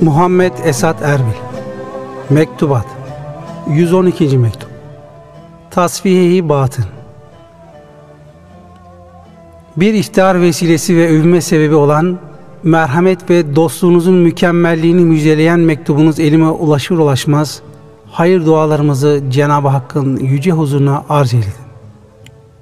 [0.00, 1.38] Muhammed Esat Erbil
[2.30, 2.86] Mektubat
[3.68, 4.38] 112.
[4.38, 4.68] Mektup
[5.70, 6.84] Tasfiye-i Batın
[9.76, 12.18] Bir iftihar vesilesi ve övme sebebi olan
[12.62, 17.62] merhamet ve dostluğunuzun mükemmelliğini müjdeleyen mektubunuz elime ulaşır ulaşmaz
[18.10, 21.52] hayır dualarımızı Cenab-ı Hakk'ın yüce huzuruna arz eyledim.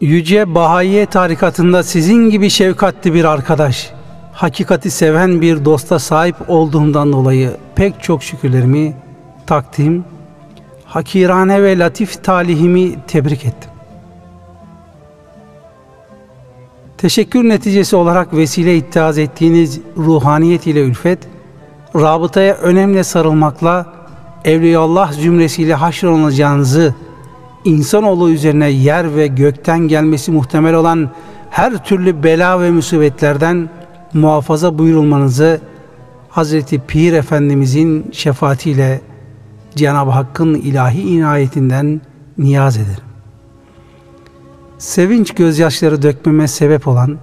[0.00, 3.92] Yüce Bahayiye tarikatında sizin gibi şefkatli bir arkadaş,
[4.40, 8.94] hakikati seven bir dosta sahip olduğumdan dolayı pek çok şükürlerimi
[9.46, 10.04] takdim,
[10.84, 13.70] hakirane ve latif talihimi tebrik ettim.
[16.98, 21.18] Teşekkür neticesi olarak vesile ittihaz ettiğiniz ruhaniyet ile ülfet,
[21.96, 23.86] rabıtaya önemli sarılmakla
[24.44, 26.94] Evliyaullah zümresiyle haşrolunacağınızı,
[27.64, 31.10] insanoğlu üzerine yer ve gökten gelmesi muhtemel olan
[31.50, 33.68] her türlü bela ve musibetlerden
[34.14, 35.60] muhafaza buyurulmanızı
[36.28, 39.00] Hazreti Pir Efendimizin şefaatiyle
[39.74, 42.00] Cenab-ı Hakk'ın ilahi inayetinden
[42.38, 43.04] niyaz ederim.
[44.78, 47.18] Sevinç gözyaşları dökmeme sebep olan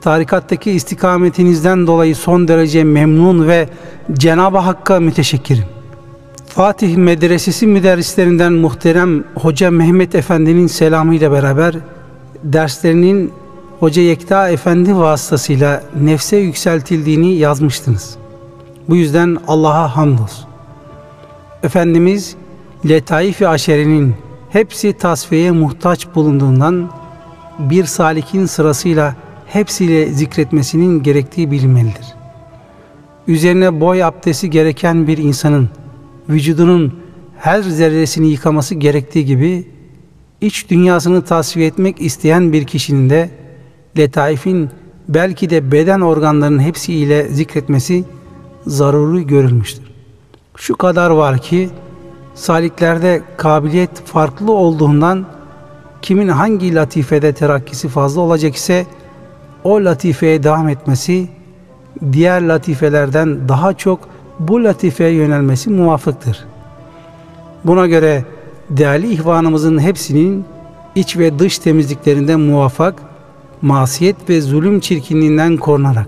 [0.00, 3.68] tarikattaki istikametinizden dolayı son derece memnun ve
[4.12, 5.64] Cenab-ı Hakk'a müteşekkirim.
[6.46, 11.74] Fatih Medresesi müderrislerinden muhterem Hoca Mehmet Efendi'nin selamıyla beraber
[12.42, 13.32] derslerinin
[13.80, 18.16] Hoca Yekta Efendi vasıtasıyla nefse yükseltildiğini yazmıştınız.
[18.88, 20.44] Bu yüzden Allah'a hamdolsun.
[21.62, 22.36] Efendimiz
[22.88, 24.14] Letaif-i Aşeri'nin
[24.50, 26.90] hepsi tasfiyeye muhtaç bulunduğundan
[27.58, 32.14] bir salikin sırasıyla hepsiyle zikretmesinin gerektiği bilinmelidir.
[33.28, 35.68] Üzerine boy abdesti gereken bir insanın
[36.28, 36.94] vücudunun
[37.38, 39.68] her zerresini yıkaması gerektiği gibi
[40.40, 43.30] iç dünyasını tasfiye etmek isteyen bir kişinin de
[43.98, 44.70] letaifin
[45.08, 48.04] belki de beden organlarının hepsi ile zikretmesi
[48.66, 49.84] zaruri görülmüştür.
[50.56, 51.70] Şu kadar var ki
[52.34, 55.26] saliklerde kabiliyet farklı olduğundan
[56.02, 58.86] kimin hangi latifede terakkisi fazla olacak ise
[59.64, 61.28] o latifeye devam etmesi
[62.12, 64.00] diğer latifelerden daha çok
[64.38, 66.44] bu latifeye yönelmesi muvafıktır.
[67.64, 68.24] Buna göre
[68.70, 70.44] değerli ihvanımızın hepsinin
[70.94, 73.02] iç ve dış temizliklerinde muvaffak,
[73.62, 76.06] masiyet ve zulüm çirkinliğinden korunarak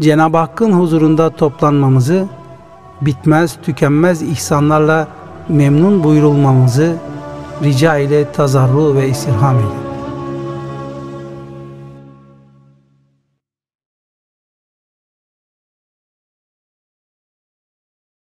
[0.00, 2.26] Cenab-ı Hakk'ın huzurunda toplanmamızı,
[3.00, 5.08] bitmez tükenmez ihsanlarla
[5.48, 6.96] memnun buyurulmamızı
[7.62, 9.85] rica ile tazarru ve istirham eyle.